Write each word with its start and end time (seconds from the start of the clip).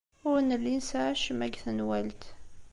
Ur 0.29 0.37
nelli 0.41 0.73
nesɛa 0.77 1.07
acemma 1.13 1.47
deg 1.47 1.55
tenwalt. 1.63 2.23